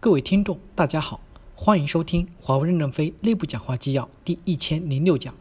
[0.00, 1.20] 各位听众，大家好，
[1.56, 5.34] 欢迎收听华为任正非内部讲话纪要第一千零六讲，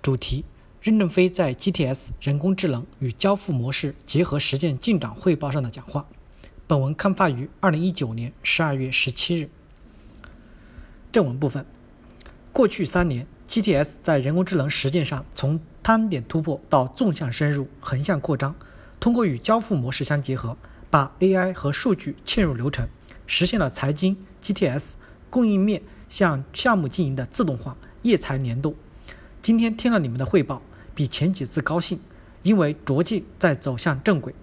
[0.00, 0.46] 主题：
[0.80, 6.06] 任正非在 GTS 人工智能与交付模式结合实践进展汇报上的讲话。
[6.66, 9.50] 本文刊发于二零一九年十二月十七日。
[11.12, 11.66] 正文部分：
[12.50, 18.54] 过去三年，GTS 在人工智能实践上从单点突破到纵向深入、横向扩张，
[18.98, 20.56] 通过与交付模式相结合。
[20.90, 22.88] 把 AI 和数据嵌入流程，
[23.28, 24.94] 实现了财经 GTS
[25.30, 28.74] 供应面向项目经营的自动化、业财联动。
[29.42, 30.62] 今天听了你们的汇报，
[30.94, 32.00] 比前几次高兴，
[32.42, 34.34] 因为着劲在走向正轨。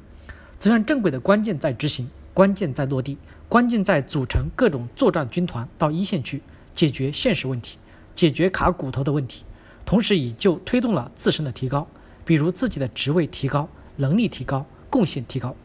[0.59, 3.17] 走向正轨的关键在执行，关键在落地，
[3.49, 6.43] 关键在组成各种作战军团到一线去
[6.75, 7.79] 解决现实问题，
[8.13, 9.43] 解决卡骨头的问题，
[9.83, 11.87] 同时也就推动了自身的提高，
[12.23, 15.55] 比如自己的职位提高、能力提高、贡献提高。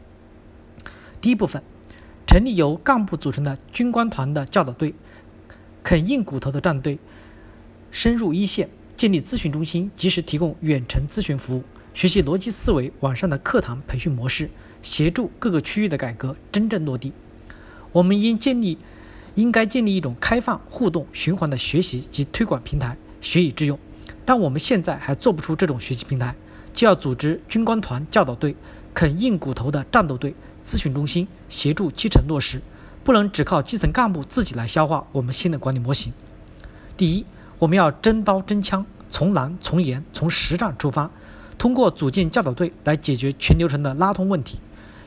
[1.20, 1.62] 第一部分，
[2.30, 4.94] 成立由干部组成的军官团的教导队，
[5.82, 6.96] 啃硬骨头的战队，
[7.90, 14.48] 深入一线，建立咨询中心，及时提供远程咨询服务，学习逻辑思维网上的课堂培训模式，
[14.80, 17.12] 协助各个区域的改革真正落地。
[17.90, 18.78] 我们应建立，
[19.34, 23.76] 应该建立一种开放、互动、循环的学习及推广平台，学以致用。
[24.24, 26.36] 但我们现在还做不出这种学习平台，
[26.72, 28.54] 就要组织军官团教导队，
[28.94, 30.34] 啃硬骨头的战斗队。
[30.62, 32.60] 咨询中心协助基层落实，
[33.02, 36.12] 不能只靠基层干部自己来消化我们新的管理模型。
[36.98, 37.24] 第一，
[37.58, 41.10] 我们要真刀真枪，从难从严从实战出发，
[41.56, 44.60] 通过组建教导队来解决全流程的拉通问题。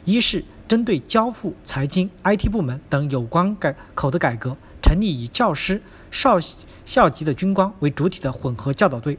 [0.05, 6.39] 一是针对交付、财经、IT 部门等有关改口的改革，成立以教师、少
[6.83, 9.17] 校级的军官为主体的混合教导队，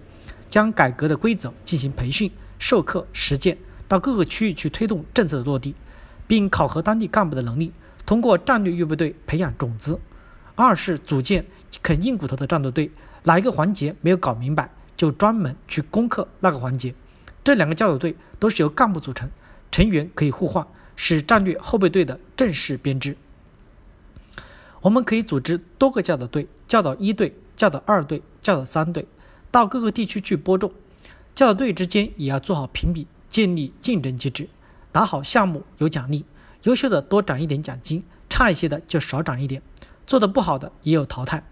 [0.48, 3.56] 将改革的规则进行培训、授课、实践，
[3.88, 5.74] 到各个区域去推动政策的落地。
[6.27, 7.70] 并考核当地干部的能力，
[8.06, 10.00] 通过战略预备队培养种子。
[10.54, 11.44] 二是组建
[11.82, 12.91] 啃硬骨头的战斗队，
[13.24, 16.94] 哪一个环节没有搞明白，就专门去攻克那个环节。
[17.44, 19.28] 这两个教导队都是由干部组成，
[19.70, 20.66] 成员可以互换，
[20.97, 23.19] 是战略后备队的正式编制。
[24.80, 29.06] 我们可以组织多个教导队，教导一队、教导二队、教导三队，
[29.50, 30.72] 到各个地区去播种。
[31.34, 34.49] 教导队之间也要做好评比，建立竞争机制。
[34.93, 36.25] 打好项目有奖励，
[36.62, 39.61] 优秀的多涨一点奖金，差一些的就少涨一点，
[40.06, 41.43] 做得不好的也有淘汰，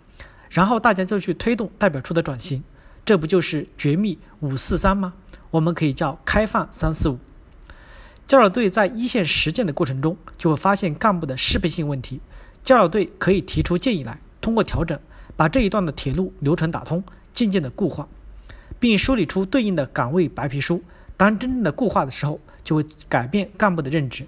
[0.48, 2.62] 然后大家就去推动代表处的转型，
[3.04, 5.14] 这不就是绝密五四三吗？
[5.50, 7.18] 我们可以叫开放三四五。
[8.28, 12.20] 教导队在一线实践的过程中，就会发现干部的适配性问题，
[12.62, 14.96] 教导队可以提出建议来，通过调整，
[15.34, 18.06] 把这一段的铁路流程打通，渐渐的固化，
[18.78, 20.84] 并梳理出对应的岗位白皮书。
[21.22, 24.26] 当真正的固化的时候，就会改变干部的认知。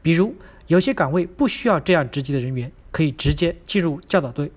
[0.00, 0.34] 比如，
[0.68, 4.50] 有些岗位不需要这样职级的人员，可以直接进入教导队，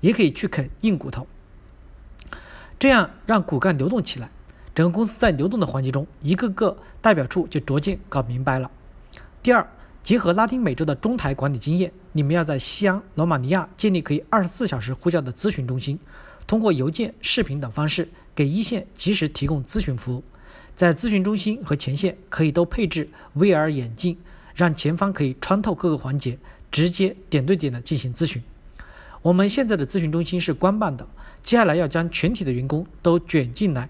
[0.00, 1.26] 也可以去啃硬骨头，
[2.78, 4.30] 这样让骨干流动起来。
[4.74, 8.70] 整个公司在流动的环节中，一个个代表处就逐渐搞明白了。
[9.42, 9.68] 第二，
[10.02, 15.98] 结合拉丁美洲的中台管理经验，你们要在西安、罗马尼亚建立可以二十四小时呼叫的咨询中心，
[16.46, 20.24] 通过邮件、视频等方式给一线及时提供咨询服务。
[20.76, 24.18] 在咨询中心和前线可以都配置 VR 眼镜，
[24.54, 26.38] 让前方可以穿透各个环节，
[26.70, 28.42] 直接点对点的进行咨询。
[29.22, 31.08] 我们现在的咨询中心是官办的，
[31.42, 33.88] 接下来要将全体的员工都卷进来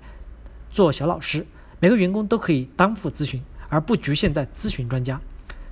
[0.71, 1.45] 做小老师，
[1.81, 5.21] 每个员工都可以担负咨询，而不局限在咨询专家。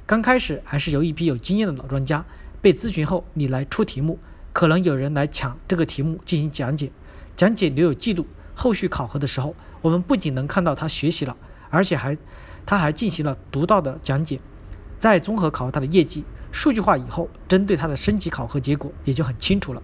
[0.05, 2.25] 刚开始还是由一批有经验的老专家
[2.61, 4.19] 被咨询后，你来出题目，
[4.53, 6.91] 可能有人来抢这个题目进行讲解，
[7.37, 8.27] 讲解留有记录。
[8.55, 11.37] 后续考核的时候，我们不仅能看到他学习了，
[11.71, 12.17] 而且还
[12.65, 14.41] 他还进行了独到的讲解，
[14.99, 19.83] 在综合考核他的业绩，数据化以后，针对他的升级考核结果也就很清楚了。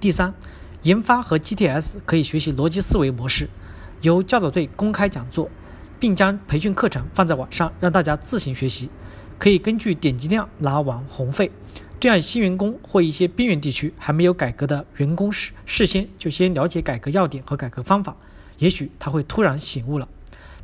[0.00, 0.34] 第三，
[0.82, 3.48] 研发和 GTS 可以学习逻辑思维模式，
[4.02, 5.48] 由教导队公开讲座，
[6.00, 8.90] 并将培训课程放在网上让大家自行学习，
[9.38, 11.50] 可以根据点击量拿网红费。
[12.04, 18.14] 这样，新员工或一些边缘地区还没有改革的员工事事先就先了解改革要点和改革方法，
[18.58, 20.06] 也许他会突然醒悟了。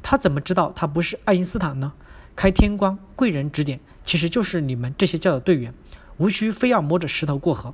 [0.02, 1.94] 他怎么知道他不是爱因斯坦呢？
[2.36, 5.72] 开天光，贵人指点，其实就是你们这些教导队员，
[6.18, 7.72] 无需非要摸着石头过河。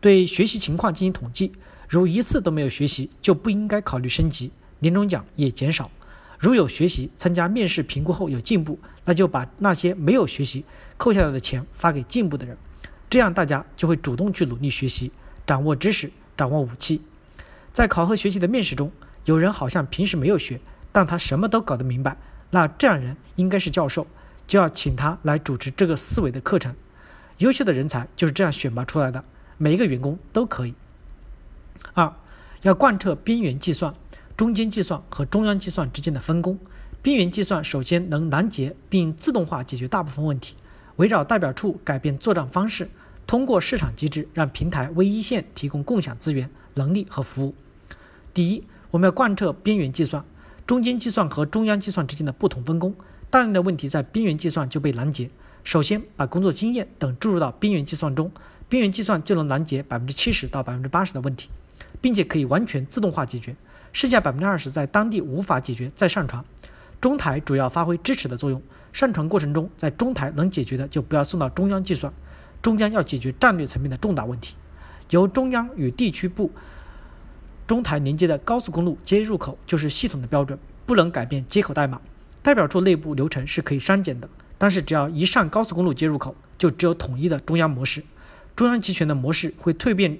[0.00, 1.52] 对学习情况进行统计，
[1.88, 4.50] 如一次都没有学习，就不应该考虑升级，
[4.80, 5.88] 年终奖也减少。
[6.40, 10.64] 如有学习，参加面试评估后有进步，那就把那些没有学习
[10.96, 12.58] 扣下来的钱发给进步的人。
[13.10, 15.10] 这样大家就会主动去努力学习，
[15.44, 17.02] 掌握知识，掌握武器。
[17.72, 18.92] 在考核学习的面试中，
[19.24, 20.60] 有人好像平时没有学，
[20.92, 22.16] 但他什么都搞得明白，
[22.50, 24.06] 那这样人应该是教授，
[24.46, 26.76] 就要请他来主持这个思维的课程。
[27.38, 29.24] 优秀的人才就是这样选拔出来的，
[29.58, 30.74] 每一个员工都可以。
[31.94, 32.14] 二，
[32.62, 33.92] 要贯彻边缘计算、
[34.36, 36.58] 中间计算和中央计算之间的分工。
[37.02, 40.54] 边缘计算首先能拦截并自动化解决大部分问题，
[41.00, 42.90] 围绕代表处改变作战方式，
[43.26, 47.54] 通过市场机制让平台为一线提供共享资源、能力和服务。
[48.34, 50.22] 第一，我们要贯彻边缘计算、
[50.66, 52.94] 中间计算和中央计算之间的不同分工。
[53.30, 55.30] 大量的问题在边缘计算就被拦截。
[55.64, 58.30] 首先，把工作经验等注入到边缘计算中，
[58.68, 61.48] 边缘计算就能拦截百分之七十到百分之八十的问题，
[62.02, 63.56] 并且可以完全自动化解决。
[63.94, 66.44] 剩下百分之二十在当地无法解决再上传。
[67.00, 68.62] 中台主要发挥支持的作用，
[68.92, 72.12] 上传过程中在中台能解决的就不要送到中央计算，
[72.60, 74.56] 中央要解决战略层面的重大问题。
[75.10, 76.52] 由中央与地区部
[77.66, 82.00] 中台连接的高速公路接入口就是系统的标准，不能改变接口代码。
[82.42, 88.02] 代表处内部流程是可以删减的，但是只要一上高速公路接入口，就只有统一的中央模式，
[88.54, 90.18] 中央集权的模式会蜕变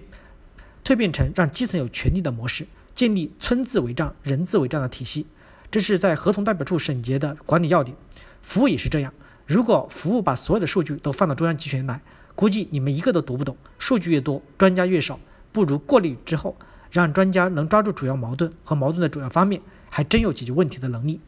[0.85, 5.26] 蜕变成让基层有权利的模式，建立村自为账、人自为账的体系。
[5.71, 7.97] 这是在合同代表处审结的管理要点，
[8.43, 9.13] 服务也是这样。
[9.47, 12.01] 如果服务把所有的数据都放到中央集权来，
[12.35, 13.57] 估计你们一个都读不懂。
[13.79, 15.21] 数据越多，专家越少，
[15.53, 16.57] 不如过滤之后，
[16.91, 21.21] 让专家能抓住主要矛盾和矛盾的主要方面，还真有解决问题的能力。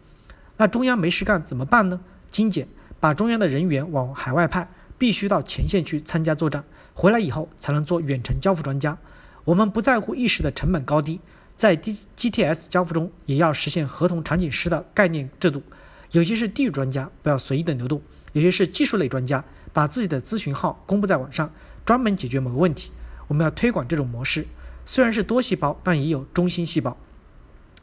[0.57, 2.01] 那中央没事干怎么办呢？
[2.31, 2.67] 精简，
[2.99, 4.69] 把中央的人员往海外派，
[4.99, 8.99] 必须到前线去参加作战，回来以后才能做远程交付专家。
[9.45, 11.21] 我们不在乎一时的成本高低。
[11.63, 15.63] 在 D GTS 交付中，也要实现合同场景师的概念制度。
[16.11, 18.01] 有些是地域专家，不要随意的流动；
[18.33, 21.49] 有些是技术类专家，把自己的咨询号公布在网上，
[21.87, 22.91] 专门解决某个问题。
[23.29, 24.45] 我们要推广这种模式，
[24.85, 26.97] 虽然是多细胞，但也有中心细胞。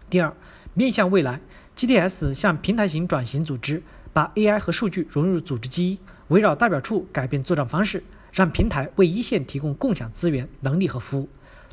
[0.09, 0.35] 第二，
[0.73, 1.39] 面向未来
[1.77, 8.03] ，GTS 向平台型转型组织，把 AI 和数据融入组织机，围绕代表处改变作战方式，
[8.33, 11.29] 让平台为一线提供共享资源、能力和服务。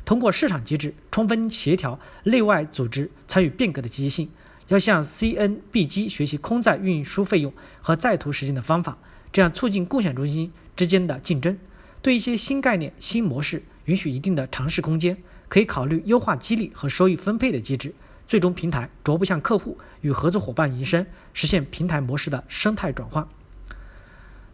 [0.07, 4.29] 通过市场机制充分协调内外组织参与变革的积极性，
[4.69, 7.51] 要向 CNBG 学习空载运输费用
[7.81, 8.97] 和在途时间的方法，
[9.33, 11.59] 这样促进共享中心之间的竞争。
[12.01, 15.17] 对一些新概念、新模式，允许一定的尝试空间，
[15.49, 17.93] 可以考虑优化激励和收益分配的机制。
[18.29, 23.27] 最终，平台逐步向客户与合作伙伴延伸，实现平台模式的生态转换。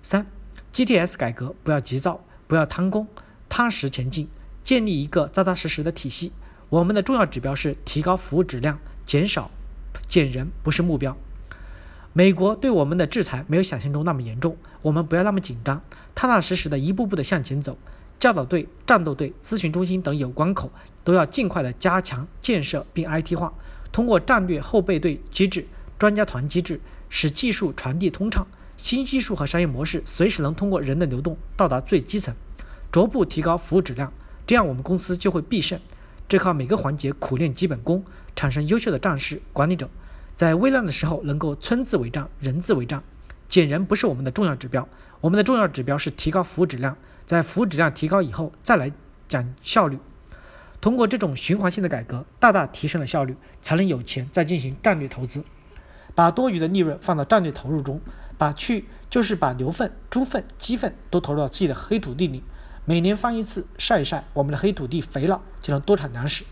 [0.01, 0.25] 三
[0.73, 3.07] ，GTS 改革不要急躁，不要贪功，
[3.47, 4.27] 踏实前进。
[4.63, 6.31] 建立一个扎扎实实的体系。
[6.69, 9.51] 我们的重要指标是提高服务质量，减少
[10.07, 11.15] 减人不是目标。
[12.13, 15.81] 美国对我们的制裁没有想象中那么严重，我们不要那么紧张，
[16.15, 17.77] 踏踏实实的一步步的向前走。
[18.19, 20.71] 教导队、战斗队、咨询中心等有关口
[21.03, 23.53] 都要尽快的加强建设并 IT 化，
[23.91, 25.67] 通过战略后备队机制、
[25.99, 26.79] 专家团机制，
[27.09, 32.33] 使技术传递通畅，新技术和商业模式随时能通过人的流动到达最基层，
[32.91, 34.13] 逐步提高服务质量。
[34.45, 35.79] 这样我们公司就会必胜，
[36.27, 38.03] 这靠每个环节苦练基本功，
[38.35, 39.89] 产生优秀的战士、管理者，
[40.35, 43.03] 在危难的时候能够村字为战、人字为战。
[43.47, 44.87] 减人不是我们的重要指标，
[45.21, 46.97] 我们的重要指标是提高服务质量。
[47.25, 48.91] 在服务质量提高以后，再来
[49.27, 49.97] 讲效率。
[50.81, 55.45] 通过这种循环性的改革，大大提升了效率，才能有钱再进行战略投资，
[56.15, 58.01] 把多余的利润放到战略投入中，
[58.37, 62.43] 把去就是把牛粪、猪粪、鸡粪都投入到自己的黑土地里。
[62.85, 66.43] 每年翻一次晒一晒，我们的黑土地肥了，就能多产粮食。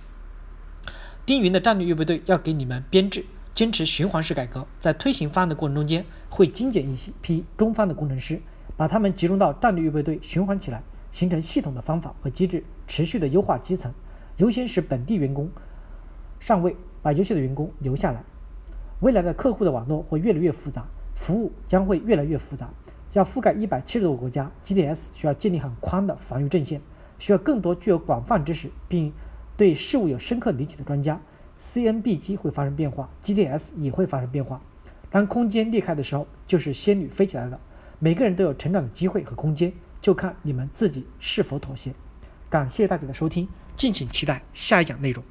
[1.25, 8.41] 丁云的战略预备队要给你们编制，坚持循环式改革，在推行方案的过程中间，会精简一批中方的工程师，
[8.77, 13.93] 把他们集中到战略预备队循环起来，形成系统的方法和机制，持续的优化基层，
[14.37, 15.51] 优先使本地员工
[16.39, 18.23] 上位，把优秀的员工留下来。
[19.01, 22.69] 未来的客户的网络会越来越复杂，服务将会越来越复杂。
[23.13, 26.81] 要覆盖一百七十多个国家，GDS 需要建立很宽的防御阵线，
[27.19, 29.11] 需要更多具有广泛知识并
[29.57, 31.19] 对事物有深刻理解的专家。
[31.59, 34.61] CNBG 会发生变化，GDS 也会发生变化。
[35.09, 37.59] 当空间裂开的时候，就是仙女飞起来了。
[37.99, 41.93] 每个人都有成长的机会和空间，就看你们自己是否妥协。
[42.49, 45.23] 感谢大家的收听，敬请期待下一讲内容。